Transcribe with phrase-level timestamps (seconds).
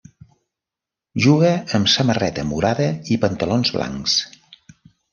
[1.25, 4.21] Juga amb samarreta morada i pantalons blancs.